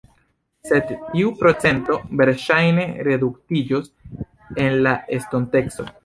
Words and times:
Sed 0.67 0.91
tiu 1.09 1.33
procento 1.41 1.97
verŝajne 2.21 2.85
reduktiĝos 3.09 3.91
en 4.65 4.79
la 4.87 4.95
estonteco.. 5.19 5.87